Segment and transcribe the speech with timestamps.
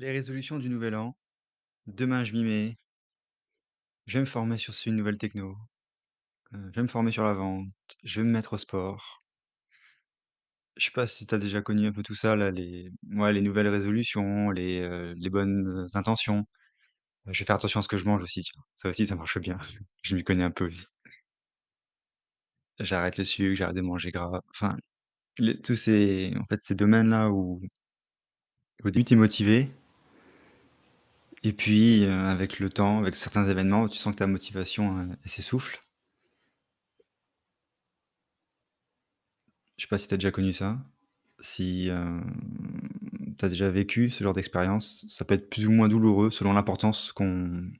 [0.00, 1.16] Les résolutions du nouvel an,
[1.86, 2.78] demain je m'y mets.
[4.06, 5.56] Je vais me former sur su une nouvelle techno,
[6.52, 7.68] heu, je vais me former sur la vente,
[8.04, 9.22] je vais me mettre au sport.
[10.76, 12.90] Je sais pas si tu as déjà connu un peu tout ça là, les
[13.42, 16.46] nouvelles résolutions, les, les bonnes intentions.
[17.28, 18.44] Heu, je vais faire attention à ce que je mange aussi
[18.74, 19.58] ça aussi ça marche bien,
[20.02, 20.86] je m'y connais un peu aussi.
[22.80, 24.76] J'arrête le sucre, j'arrête de manger gras, enfin,
[25.64, 27.60] tous ces ces domaines-là où
[28.84, 29.70] au début tu es motivé
[31.42, 35.30] et puis, heu, avec le temps, avec certains événements, tu sens que ta motivation, elle
[35.30, 35.80] s'essouffle.
[39.76, 40.78] Je sais pas si tu as déjà connu ça?
[41.40, 42.24] Si, hem,
[43.38, 45.06] tu as déjà vécu ce genre d'expérience?
[45.08, 47.70] Ça peut être plus ou moins douloureux selon l'importance qu'on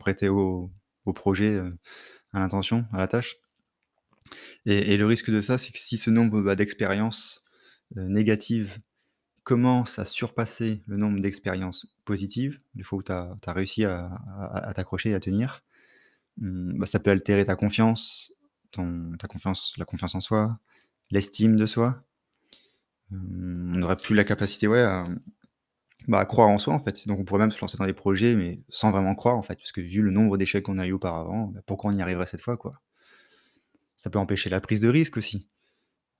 [0.00, 0.70] prêtait au
[1.14, 1.60] projet,
[2.32, 3.36] à l'intention, à la tâche.
[4.66, 7.44] Et le risque de ça, c'est que si ce nombre, bah, d'expériences,
[7.94, 8.78] négatives
[9.44, 15.10] commence à surpasser le nombre d'expériences positives, les fois où tu as réussi à t'accrocher
[15.10, 15.62] et à tenir,
[16.38, 18.34] mmh, bah, ça peut altérer ta confiance,
[18.72, 20.58] ta confiance la confiance en soi,
[21.10, 22.04] l'estime de soi.
[23.12, 25.06] Hem, on n'aurait plus la capacité, ouais, à,
[26.08, 27.06] bah, à croire en soi, en fait.
[27.06, 29.56] Donc on pourrait même se lancer dans des projets, mais sans vraiment croire, en fait,
[29.56, 32.26] parce que vu le nombre d'échecs qu'on a eu auparavant, bah, pourquoi on y arriverait
[32.26, 32.80] cette fois, quoi?
[33.96, 35.48] Ça peut empêcher la prise de risque aussi.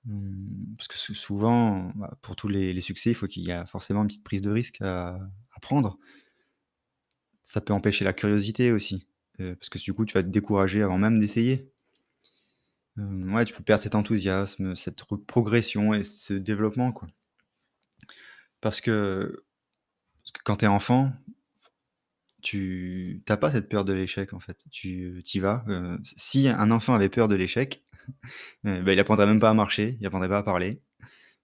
[0.05, 3.65] Mmh, parce que sou souvent, bah, pour tous les succès, il faut qu'il y a
[3.65, 5.19] forcément une petite prise de risque à
[5.61, 5.97] prendre.
[7.43, 9.07] Ça peut empêcher la curiosité aussi,
[9.39, 11.71] heu, parce que du coup, tu vas te décourager avant même d'essayer.
[12.97, 17.07] Hem, ouais, tu peux perdre cet enthousiasme, cette re progression et ce développement, quoi.
[18.61, 19.43] Parce que
[20.23, 21.11] parce que quand tu es enfant,
[22.41, 24.65] tu tu as pas cette peur de l'échec, en fait.
[24.71, 27.83] Tu y vas, heu, si un enfant avait peur de l'échec,
[28.65, 30.81] heu, bah, il apprendrait même pas à marcher, il apprendrait pas à parler.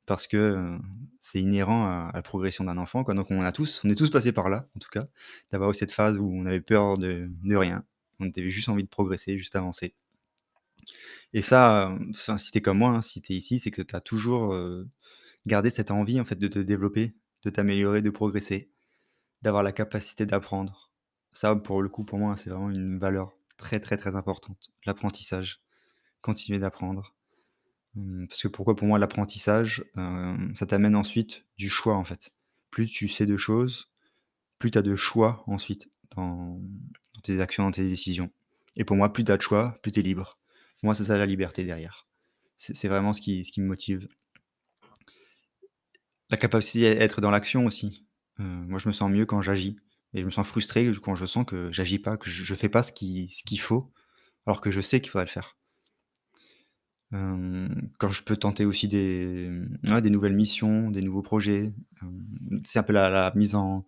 [0.07, 0.79] Parce que, heu,
[1.19, 3.03] c'est inhérent à la progression d'un enfant.
[3.03, 5.07] Donc on a tous on est tous passés par là, en tout cas,
[5.51, 7.85] d'avoir cette phase où on avait peur de rien.
[8.19, 9.95] On avait juste envie de progresser, juste avancer.
[11.33, 11.97] Et ça,
[12.37, 14.53] si tu es comme moi, hein, si tu es ici, c'est que tu as toujours,
[14.53, 14.87] heu,
[15.45, 18.71] gardé cette envie, en fait, de te développer, de t'améliorer, de progresser,
[19.41, 20.91] d'avoir la capacité d'apprendre.
[21.33, 25.61] Ça, pour le coup, pour moi, c'est vraiment une valeur très, très, très importante, l'apprentissage,
[26.21, 27.15] continuer d'apprendre.
[27.95, 32.31] Mmh, parce que pourquoi pour moi l'apprentissage, hem, ça t'amène ensuite du choix, en fait.
[32.71, 33.91] Plus tu sais de choses,
[34.59, 36.61] plus tu as de choix ensuite dans
[37.23, 38.31] tes actions, dans tes décisions.
[38.77, 40.39] Et pour moi, plus tu as de choix, plus tu es libre.
[40.83, 42.07] Moi, c'est ça la liberté derrière.
[42.57, 44.07] C'est vraiment ce qui ce qui me motive.
[46.29, 48.05] La capacité à être dans l'action aussi.
[48.39, 49.77] Heu, moi, je me sens mieux quand j'agis
[50.13, 52.69] et je me sens frustré quand je sens que j'agis pas, que je je fais
[52.69, 53.91] pas ce qui ce qu'il faut,
[54.45, 55.57] alors que je sais qu'il faudrait le faire.
[57.11, 59.49] Quand je peux tenter aussi des,
[59.83, 61.73] nouvelles missions, des nouveaux projets,
[62.63, 63.85] c'est un peu la mise en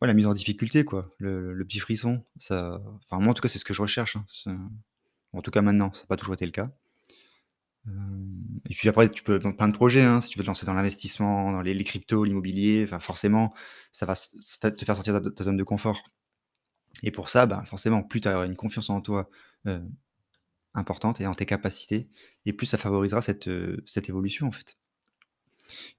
[0.00, 2.80] ouais, la mise en difficulté, quoi, le petit frisson, enfin,
[3.12, 4.16] moi, en tout cas, c'est ce que je recherche,
[4.46, 4.70] hein,
[5.32, 6.70] en tout cas maintenant, ça a pas toujours été le cas.
[8.68, 10.66] Et puis après, tu peux dans plein de projets, hein, si tu veux te lancer
[10.66, 13.54] dans l'investissement, dans les les cryptos, l'immobilier, enfin, forcément,
[13.92, 16.02] ça va te faire sortir de ta zone de confort
[17.02, 19.30] et pour ça, ben, forcément, plus tu auras une confiance en toi,
[20.74, 22.08] importante et en tes capacités
[22.46, 23.50] et plus ça favorisera cette,
[23.86, 24.76] cette évolution, en fait.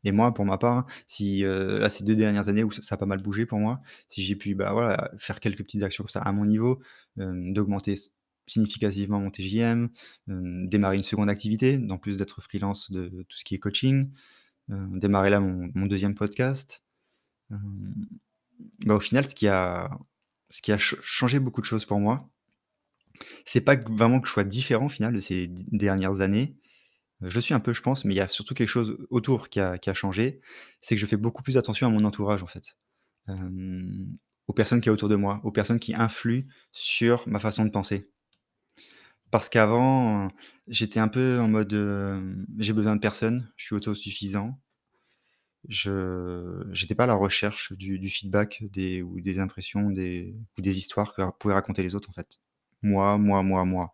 [0.03, 3.05] Et moi, pour ma part, si, là, ces 2 dernières années où ça a pas
[3.05, 6.21] mal bougé pour moi, si j'ai pu, bah, voilà, faire quelques petites actions comme ça
[6.21, 6.81] à mon niveau,
[7.17, 7.95] d'augmenter
[8.47, 9.89] significativement mon TJM,
[10.27, 14.09] démarrer une seconde activité, en plus d'être freelance de tout ce qui est coaching,
[14.69, 16.83] démarrer là mon 2 podcast.
[17.49, 19.89] Bah, au final, ce qui a
[20.49, 22.27] ce qui a ch changé beaucoup de choses pour moi,
[23.45, 26.55] c'est pas vraiment que je sois différent au final de ces dernières années,
[27.21, 29.59] je suis un peu, je pense, mais il y a surtout quelque chose autour qui
[29.59, 30.41] a qui changé.
[30.79, 32.77] C'est que je fais beaucoup plus attention à mon entourage, en fait.
[34.47, 37.65] Aux personnes qu'il y a autour de moi, aux personnes qui influent sur ma façon
[37.65, 38.09] de penser.
[39.31, 40.29] Parce qu'avant,
[40.67, 41.73] j'étais un peu en mode,
[42.57, 44.59] j'ai besoin de personne, je suis autosuffisant.
[45.67, 48.63] Je j'étais pas à la recherche du feedback
[49.03, 52.39] ou des impressions, ou des histoires que pouvaient raconter les autres, en fait.
[52.81, 53.93] Moi, moi, moi, moi.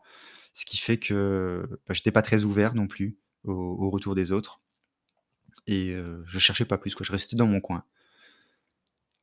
[0.53, 4.61] Ce qui fait que, bah, j'étais pas très ouvert non plus au retour des autres
[5.67, 7.83] et heu, je cherchais pas plus, quoi, je restais dans mon coin.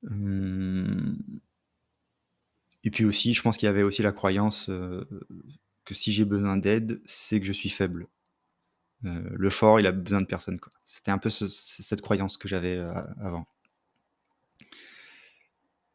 [0.02, 1.42] Mmh
[2.84, 5.06] et puis aussi, je pense qu'il y avait aussi la croyance, heu,
[5.84, 8.08] que si j'ai besoin d'aide, c'est que je suis faible.
[9.04, 10.60] Heu, le fort, il a besoin de personne.
[10.84, 13.46] C'était un peu cette croyance que j'avais, heu, avant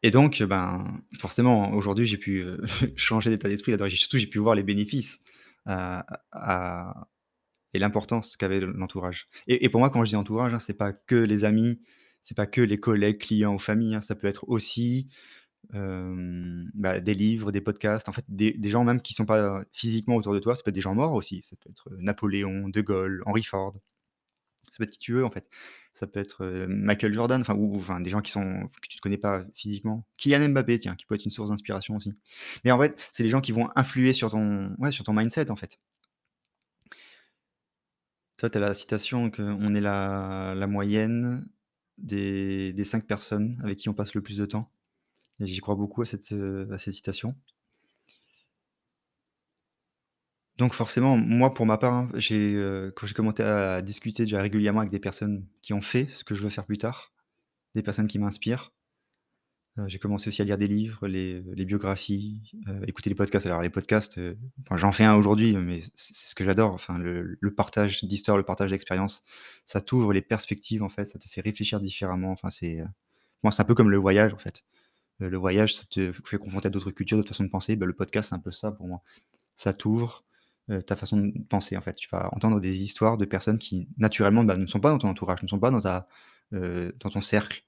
[0.02, 2.60] et donc, ben, forcément, aujourd'hui, j'ai pu, heu,
[2.96, 5.20] changer d'état d'esprit surtout, j'ai pu voir les bénéfices,
[5.66, 7.08] à
[7.74, 9.28] et l'importance qu'avait l'entourage.
[9.46, 11.80] Et pour moi, quand je dis entourage, hein, c'est pas que les amis,
[12.22, 15.08] c'est pas que les collègues, clients ou famille, hein, ça peut être aussi,
[15.72, 20.34] bah, des livres, des podcasts, en fait, des gens même qui sont pas physiquement autour
[20.34, 23.22] de toi, ça peut être des gens morts aussi, ça peut être, Napoléon, De Gaulle,
[23.26, 23.74] Henry Ford.
[24.62, 25.48] Ça peut être qui tu veux, en fait.
[25.92, 29.00] Ça peut être, Michael Jordan, enfin ou enfin des gens qui sont que tu ne
[29.00, 30.06] connais pas physiquement.
[30.18, 32.14] Kylian Mbappé, tiens, qui peut être une source d'inspiration aussi.
[32.64, 35.50] Mais en fait, c'est les gens qui vont influer sur ton ouais, sur ton mindset,
[35.50, 35.78] en fait.
[38.36, 41.48] Toi, tu as la citation que «On est la la moyenne
[41.98, 44.70] des des 5 personnes avec qui on passe le plus de temps»
[45.40, 47.36] j'y crois beaucoup à cette, à cette citation.
[50.58, 54.42] Donc forcément, moi, pour ma part, hein, j'ai, heu, quand j'ai commencé à discuter déjà
[54.42, 57.12] régulièrement avec des personnes qui ont fait ce que je veux faire plus tard,
[57.74, 58.72] des personnes qui m'inspirent,
[59.78, 63.46] heu, j'ai commencé aussi à lire des livres, les, biographies, heu, écouter les podcasts.
[63.46, 64.20] Alors les podcasts,
[64.74, 68.70] j'en fais un aujourd'hui, mais c'est ce que j'adore, enfin le partage d'histoires, le partage
[68.70, 69.24] d'expériences,
[69.66, 72.82] ça t'ouvre les perspectives en fait, ça te fait réfléchir différemment, enfin c'est,
[73.42, 74.64] moi c'est un peu comme le voyage en fait.
[75.20, 77.94] Le voyage, ça te fait confronter à d'autres cultures, d'autres façons de penser, bah, le
[77.94, 79.02] podcast c'est un peu ça pour moi.
[79.56, 80.24] Ça t'ouvre,
[80.70, 81.94] heu, ta façon de penser, en fait.
[81.96, 85.08] Tu vas entendre des histoires de personnes qui, naturellement, bah, ne sont pas dans ton
[85.08, 86.08] entourage, ne sont pas dans ta,
[86.54, 87.62] heu, dans ton cercle.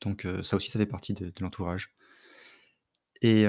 [0.00, 1.92] Donc heu, ça aussi, ça fait partie de l'entourage
[3.22, 3.46] et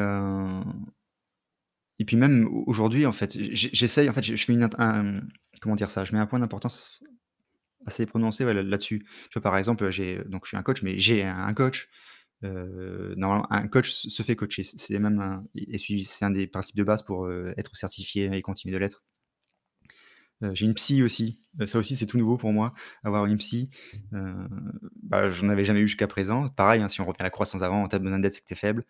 [1.99, 4.63] et puis même au aujourd'hui, en fait, j'e j'essaye, en fait, je une
[5.61, 6.05] comment dire ça?
[6.05, 7.03] Je mets un point d'importance
[7.87, 9.07] assez prononcé, là-dessus.
[9.43, 11.89] Par exemple, j'ai donc je suis un coach, mais j'ai un coach,
[12.43, 14.63] normalement, un coach se fait coacher.
[14.63, 15.43] C'est même un
[16.07, 19.03] c'est un des principes de base pour, être certifié et continuer de l'être.
[20.53, 22.73] J'ai une psy aussi, ça aussi c'est tout nouveau pour moi,
[23.03, 23.71] avoir une psy,
[25.03, 26.49] bah, j'en avais jamais eu jusqu'à présent.
[26.49, 28.45] Pareil, hein, si on revient à la croissance avant, tu as besoin d'aide, c'est que
[28.45, 28.85] tu es faible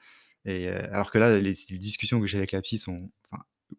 [0.45, 3.11] et alors que là, les discussions que j'ai avec la psy sont,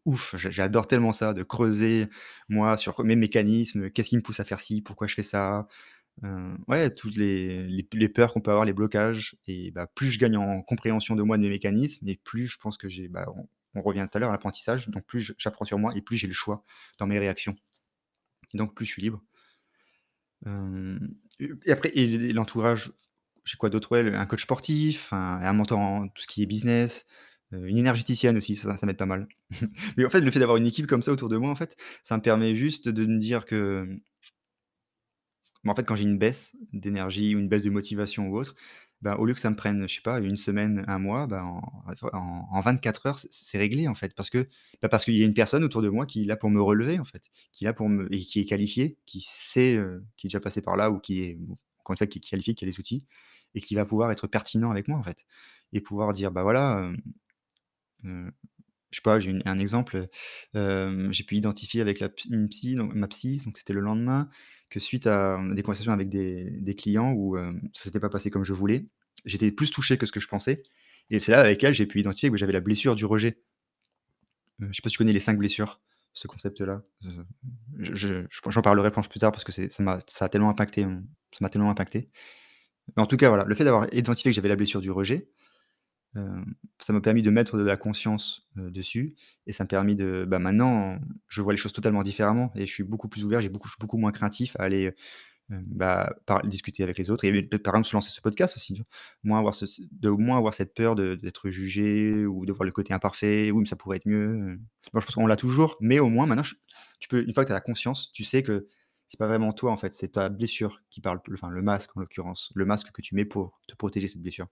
[0.05, 0.35] ouf!
[0.37, 2.09] J'a j'adore tellement ça, de creuser,
[2.49, 4.83] moi, sur mes mécanismes, qu'est-ce qui me pousse à faire ci?
[4.83, 5.67] Pourquoi je fais ça?
[6.25, 10.19] Heu, ouais, toutes les les peurs qu'on peut avoir, les blocages et bah, plus je
[10.19, 13.27] gagne en compréhension de moi, de mes mécanismes et plus je pense que j'ai, bah,
[13.75, 16.27] on revient tout à l'heure à l'apprentissage, donc plus j'apprends sur moi et plus j'ai
[16.27, 16.65] le choix
[16.99, 17.55] dans mes réactions
[18.55, 19.23] et donc plus je suis libre.
[20.47, 21.15] Hem
[21.65, 21.91] et après
[22.33, 22.93] l'entourage,
[23.45, 23.97] j'ai quoi d'autre?
[23.99, 27.07] Un coach sportif, un mentor en tout ce qui est business,
[27.53, 29.29] heu, une énergéticienne aussi, ça ça m'aide pas mal.
[29.97, 31.77] Mais en fait, le fait d'avoir une équipe comme ça autour de moi, en fait,
[32.03, 33.89] ça me permet juste de me dire que
[35.65, 38.55] mais en fait, quand j'ai une baisse d'énergie ou une baisse de motivation ou autre,
[39.03, 41.45] bah, au lieu que ça me prenne, je sais pas, une semaine, un mois, bah,
[41.45, 41.61] en
[42.13, 44.15] en en 24 heures, c'est réglé, en fait.
[44.15, 44.49] Parce que,
[45.05, 47.05] qu'il y a une personne autour de moi qui est là pour me relever, en
[47.05, 50.31] fait, qui est là pour me et qui est qualifiée, qui sait, heu, qui est
[50.31, 51.39] déjà passé par là ou qui est
[52.07, 53.07] qui est qualifié, qui a les outils
[53.55, 55.25] et qui va pouvoir être pertinent avec moi, en fait
[55.73, 56.91] et pouvoir dire: «Bah, voilà,
[58.05, 58.33] hem, heu»
[58.91, 60.09] je sais pas, j'ai un exemple,
[60.55, 62.49] j'ai pu identifier avec la ma
[63.09, 64.31] psy, donc c'était le lendemain,
[64.71, 66.09] que suite à, mmh, des conversations avec
[66.63, 68.87] des clients où, hem, ça s'était pas passé comme je voulais,
[69.25, 70.63] j'étais plus touché que ce que je pensais
[71.11, 73.39] et c'est là, avec elle, j'ai pu identifier que j'avais la blessure du rejet.
[74.61, 75.81] Heu, je sais pas si tu connais les 5 blessures,
[76.13, 76.83] ce concept-là?
[77.05, 77.25] Heu,
[77.79, 81.49] je je je j'en parlerai, plus tard parce que ça m'a tellement impacté, mmh, ça
[81.51, 82.11] tellement impacté.
[82.97, 85.31] Mais en tout cas, voilà, le fait d'avoir identifié que j'avais la blessure du rejet,
[86.17, 89.15] Hem, ça m'a permis de mettre de la conscience, heu, dessus
[89.47, 92.73] et ça m'a permis de bah, maintenant, je vois les choses totalement différemment et je
[92.73, 94.95] suis beaucoup plus ouvert, j'ai beaucoup je suis beaucoup moins craintif à aller, heu,
[95.67, 96.15] bah,
[96.45, 98.83] discuter avec les autres et par exemple se lancer ce podcast aussi,
[99.31, 103.51] avoir ce de moins avoir cette peur d'être jugé ou de voir le côté imparfait.
[103.51, 104.59] «Oui, mais ça pourrait être mieux».
[104.93, 106.45] Moi, je pense qu'on l'a toujours, mais au moins maintenant
[107.01, 108.69] tu peux une fois que tu as la conscience, tu sais que
[109.09, 112.01] c'est pas vraiment toi, en fait, c'est ta blessure qui parle, enfin le masque en
[112.01, 114.49] l'occurrence, le masque que tu mets pour te protéger cette blessure.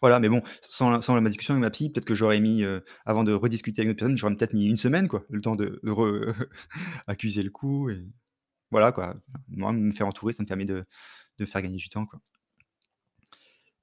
[0.00, 2.62] Voilà, mais bon, sans la sans ma discussion avec ma psy, peut-être que j'aurais mis,
[2.62, 5.40] heu, avant de rediscuter avec une autre personne, j'aurais peut-être mis une semaine quoi, le
[5.40, 6.34] temps de de
[7.06, 8.06] accuser le coup et
[8.72, 9.16] voilà quoi.
[9.48, 10.84] Moi, me faire entourer, ça me permet de
[11.46, 12.20] faire gagner du temps quoi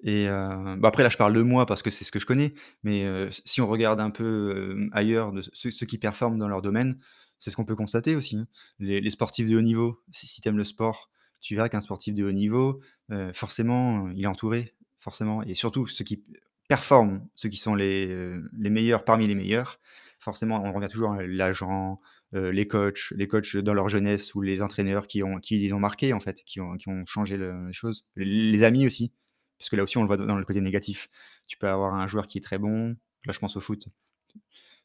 [0.04, 2.26] et heu, bah, après là, je parle de moi parce que c'est ce que je
[2.26, 6.62] connais, mais heu, si on regarde un peu, ailleurs de ceux qui performent dans leur
[6.62, 6.98] domaine,
[7.40, 8.48] c'est ce qu'on peut constater aussi, hein.
[8.80, 12.14] Les sportifs de haut niveau, si si tu aimes le sport, tu verras qu'un sportif
[12.16, 12.82] de haut niveau,
[13.34, 16.24] forcément, il est entouré, forcément et surtout ceux qui
[16.70, 19.80] performent, ceux qui sont les, heu, les meilleurs parmi les meilleurs,
[20.20, 22.00] forcément, on regarde toujours, heu, l'agent,
[22.36, 25.74] heu, les coachs les coachs dans leur jeunesse ou les entraîneurs qui ont qui les
[25.74, 28.06] ont marqués, en fait, qui ont qui ont changé le les choses.
[28.18, 29.14] Les amis aussi,
[29.60, 31.10] parce que là aussi on le voit dans le côté négatif.
[31.48, 33.88] Tu peux avoir un joueur qui est très bon, là je pense au foot.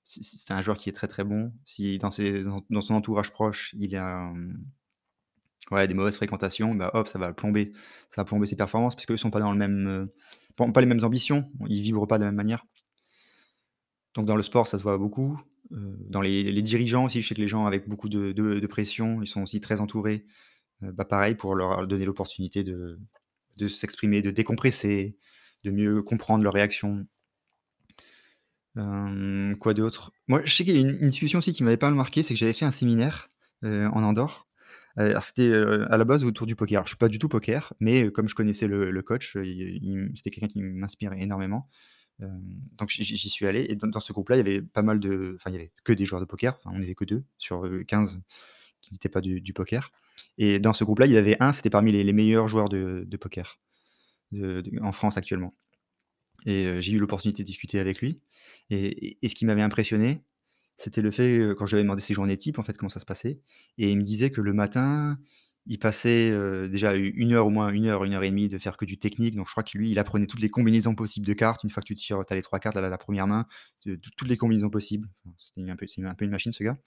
[0.04, 3.74] C'est un joueur qui est très, très bon, si dans ses dans son entourage proche,
[3.78, 4.64] il a, hem,
[5.70, 7.72] ouais, des mauvaises fréquentations, bah, hop, ça va plomber
[8.10, 9.88] ça va plomber ses performances parce qu'eux sont pas dans le même,
[10.58, 12.64] heu, pas les mêmes ambitions, ils vibrent pas de la même manière.
[14.14, 15.38] Donc dans le sport, ça se voit beaucoup,
[15.72, 18.66] heu, dans les les dirigeants aussi, je sais que les gens avec beaucoup de de
[18.66, 20.26] pression, ils sont aussi très entourés
[20.84, 23.00] Heu, bah, pareil pour leur donner l'opportunité de
[23.58, 25.18] de s'exprimer, de décompresser,
[25.64, 27.06] de mieux comprendre leurs réactions.
[28.76, 30.12] Hem, quoi d'autre?
[30.28, 32.22] Moi, je sais qu'il y a une une discussion aussi qui m'avait pas mal marqué,
[32.22, 33.30] c'est que j'avais fait un séminaire,
[33.64, 34.45] heu, en Andorre.
[34.98, 36.78] Heu, alors c'était, heu, à la base autour du poker.
[36.78, 40.30] Alors je suis pas du tout poker, mais heu, comme je connaissais le coach, c'était
[40.30, 41.68] quelqu'un qui m'inspirait énormément.
[42.78, 43.66] Donc j'y suis allé.
[43.68, 45.92] Et dans ce groupe-là, il y avait pas mal de enfin, il y avait que
[45.92, 48.20] des joueurs de poker, enfin, on était que 2 sur, heu, 15
[48.80, 49.92] qui n'étaient pas du poker.
[50.38, 53.58] Et dans ce groupe-là, il y avait un, c'était parmi les meilleurs joueurs de poker
[54.82, 55.54] en France actuellement.
[56.46, 58.20] Et j'ai eu l'opportunité de discuter avec lui.
[58.70, 60.22] Et ce qui m'avait impressionné,
[60.78, 63.06] c'était le fait, quand je lui demandé ses journées types, en fait, comment ça se
[63.06, 63.40] passait
[63.78, 65.18] et il me disait que le matin,
[65.66, 66.30] il passait,
[66.68, 68.98] déjà une heure au moins, une heure, une heure et demie de faire que du
[68.98, 69.34] technique.
[69.36, 71.64] Donc je crois que lui, il apprenait toutes les combinaisons possibles de cartes.
[71.64, 73.46] Une fois que tu tires, tu as les 3 cartes, la la première main,
[73.86, 75.08] de toutes les combinaisons possibles.
[75.38, 76.78] C'était un peu une machine ce gars.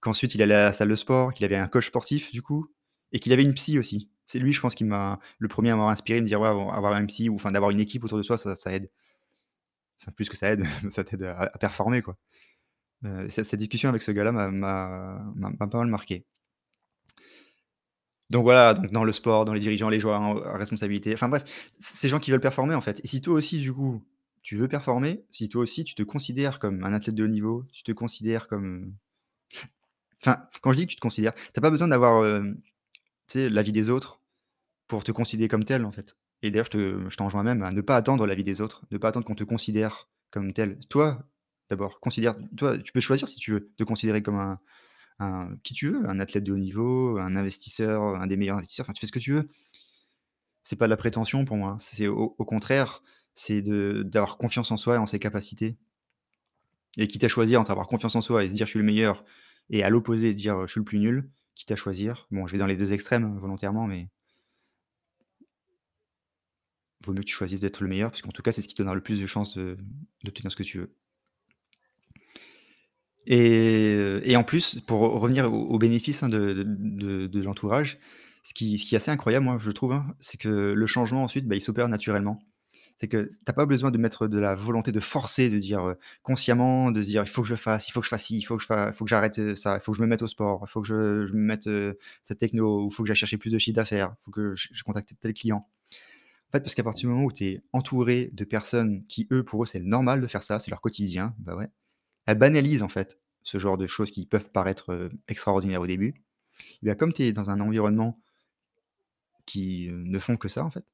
[0.00, 2.66] Qu'ensuite il allait à la salle de sport, qu'il avait un coach sportif du coup
[3.12, 4.10] et qu'il avait une psy aussi.
[4.26, 6.94] C'est lui, je pense, qui m'a le premier à m'avoir inspiré, me dire: «Ouais, avoir
[6.94, 8.90] un psy ou enfin d'avoir une équipe autour de soi, ça aide».
[10.00, 12.16] Enfin plus que ça aide, ça t'aide à performer quoi.
[13.04, 14.50] Heu, cette discussion avec ce gars-là m'a
[15.58, 16.24] pas mal marqué.
[18.30, 21.28] Donc voilà, donc dans le sport, dans les dirigeants, les joueurs en à responsabilité, enfin
[21.28, 21.44] bref,
[21.78, 24.02] ces gens qui veulent performer en fait et si toi aussi du coup,
[24.42, 27.64] tu veux performer, si toi aussi tu te considères comme un athlète de haut niveau,
[27.72, 28.94] tu te considères comme,
[30.22, 32.24] enfin, quand je dis que tu te considères, tu as pas besoin d'avoir,
[33.26, 34.20] sais, l'avis des autres
[34.88, 37.80] pour te considérer comme tel en fait et d'ailleurs je te je même à ne
[37.80, 40.78] pas attendre l'avis des autres, ne pas attendre qu'on te considère comme tel.
[40.88, 41.24] Toi,
[41.70, 44.58] d'abord, considère toi, tu peux choisir si tu veux te considérer comme
[45.18, 48.84] un qui tu veux, un athlète de haut niveau, un investisseur, un des meilleurs investisseurs,
[48.84, 49.48] enfin tu fais ce que tu veux.
[50.62, 53.02] C'est pas de la prétention pour moi, c'est au contraire,
[53.34, 55.76] c'est d'avoir confiance en soi et en ses capacités
[56.98, 58.84] et quitte à choisir entre avoir confiance en soi et se dire: «Je suis le
[58.84, 59.24] meilleur»
[59.70, 62.26] et à l'opposé dire: «Je suis le plus nul», quitte à choisir.
[62.30, 64.08] Bon, je vais dans les 2 extrêmes, hein, volontairement, mais
[67.04, 68.74] vaut mieux que tu choisisses d'être le meilleur, parce qu'en tout cas, c'est ce qui
[68.74, 69.56] te donnera le plus de chances,
[70.24, 70.94] d'obtenir ce que tu veux.
[73.26, 77.98] Et heu et en plus, pour revenir aux bénéfices, hein, de l'entourage,
[78.44, 81.56] ce qui est assez incroyable, moi, je trouve, hein, c'est que le changement ensuite, bah,
[81.56, 82.38] il s'opère naturellement.
[82.98, 85.86] C'est que tu as pas besoin de mettre de la volonté, de forcer, de dire,
[85.88, 88.38] heu, consciemment, de dire: «Il faut que je fasse, il faut que je fasse ci,
[88.38, 90.22] il faut que je faut que j'arrête, heu, ça, il faut que je me mette
[90.22, 91.68] au sport, il faut que je me mette,
[92.22, 94.54] cette techno ou il faut que j'aille chercher plus de chiffre d'affaires, il faut que
[94.56, 95.66] je je contacte tel client».
[96.50, 99.44] En fait, parce qu'à partir du moment où tu es entouré de personnes qui, eux,
[99.44, 101.68] pour eux, c'est normal de faire ça, c'est leur quotidien, bah, ouais,
[102.26, 106.14] elles banalisent, en fait, ce genre de choses qui peuvent paraître, extraordinaires au début.
[106.82, 108.20] Bah, comme tu es dans un environnement
[109.46, 110.84] qui, ne font que ça, en fait,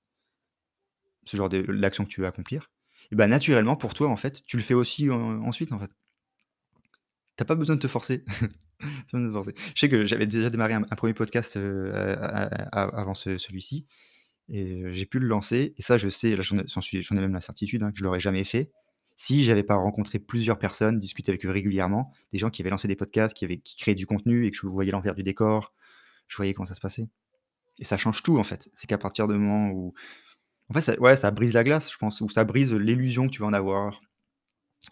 [1.24, 2.70] ce genre de l'action que tu veux accomplir,
[3.12, 5.90] bah, naturellement pour toi, en fait, tu le fais aussi en ensuite, en fait.
[7.36, 8.24] Tu as pas besoin de te forcer.
[9.12, 9.46] Je
[9.76, 11.56] sais que j'avais déjà démarré un 1 podcast,
[12.72, 13.86] avant ce celui-ci
[14.48, 17.92] et j'ai pu le lancer et ça, je sais, j'en ai même la certitude, hein,
[17.92, 18.72] que je l'aurais jamais fait
[19.22, 22.88] si j'avais pas rencontré plusieurs personnes, discuté avec eux régulièrement, des gens qui avaient lancé
[22.88, 25.74] des podcasts, qui avaient qui créaient du contenu et que je voyais l'envers du décor,
[26.28, 27.08] je voyais comment ça se passait
[27.80, 28.70] et ça change tout, en fait.
[28.74, 29.94] C'est qu'à partir du moment où
[30.70, 33.32] en fait, ça ouais, ça brise la glace, je pense, ou ça brise l'illusion que
[33.32, 34.00] tu vas en avoir.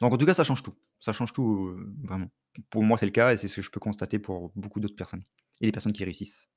[0.01, 0.75] Donc en tout cas, ça change tout.
[1.01, 2.29] Ça change tout, heu, vraiment.
[2.71, 4.97] Pour moi, c'est le cas et c'est ce que je peux constater pour beaucoup d'autres
[4.97, 5.25] personnes
[5.61, 6.51] et les personnes qui réussissent.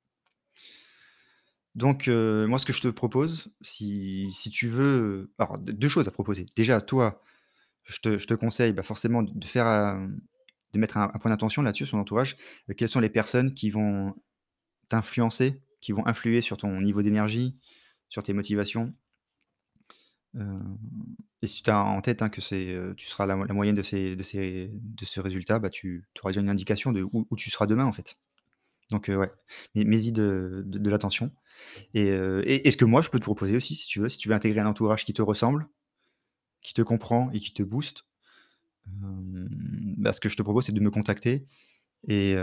[1.75, 5.89] Donc heu, moi, ce que je te propose, si si tu veux, alors d 2
[5.89, 6.46] choses à proposer.
[6.56, 7.22] Déjà, toi,
[7.85, 9.97] je te conseille, bah, forcément de faire,
[10.73, 12.37] de mettre un point d'attention là-dessus, sur l'entourage.
[12.69, 14.15] Heu, quelles sont les personnes qui vont
[14.89, 17.57] t'influencer, qui vont influer sur ton niveau d'énergie,
[18.09, 18.93] sur tes motivations?
[21.41, 24.23] Et si tu as en tête, hein, que tu seras la moyenne de ces de
[24.23, 27.85] ces de ces résultats, bah, tu auras déjà une indication de où tu seras demain,
[27.85, 28.15] en fait.
[28.91, 29.31] Donc ouais,
[29.75, 31.31] mets mets-y de de l'attention
[31.93, 34.17] et et et ce que moi je peux te proposer aussi, si tu veux, si
[34.19, 35.67] tu veux intégrer un entourage qui te ressemble,
[36.63, 38.05] qui te comprend et qui te booste,
[38.86, 41.48] bah, ce que je te propose, c'est de me contacter
[42.08, 42.36] et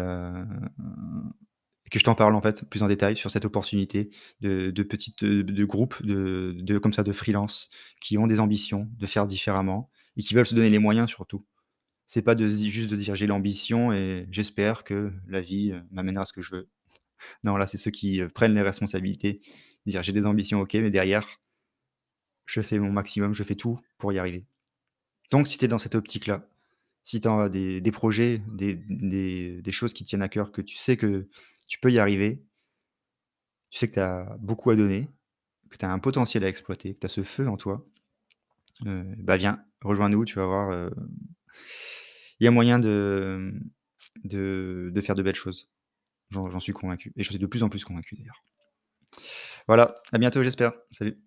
[1.91, 4.11] que je t'en parle, en fait, plus en détail sur cette opportunité
[4.41, 9.07] de de petites, de groupes de comme ça, de freelance qui ont des ambitions de
[9.07, 11.45] faire différemment et qui veulent se donner les moyens surtout.
[12.07, 16.33] C'est pas de juste de dire: «J'ai l'ambition et j'espère que la vie, m'amènera ce
[16.33, 16.69] que je veux».
[17.45, 19.43] Non, là, c'est ceux qui, prennent les responsabilités,
[19.87, 21.41] dire: «J'ai des ambitions, OK, mais derrière,
[22.51, 24.45] je fais mon maximum, je fais tout pour y arriver».
[25.31, 26.47] Donc si tu es dans cette optique-là,
[27.05, 31.29] si tu as des projets, des choses qui tiennent à cœur, que tu sais que
[31.67, 32.43] tu peux y arriver,
[33.71, 35.09] tu sais que tu as beaucoup à donner,
[35.71, 37.87] que tu as un potentiel à exploiter, que tu as ce feu en toi,
[38.87, 40.91] heu, bah, viens, rejoins-nous, tu vas voir, heu,
[42.41, 43.53] il y a moyen de,
[44.25, 45.69] de faire de belles choses.
[46.31, 48.45] J'en suis convaincu et j'en suis de plus en plus convaincu d'ailleurs.
[49.67, 50.73] Voilà, à bientôt j'espère.
[50.91, 51.19] Salut.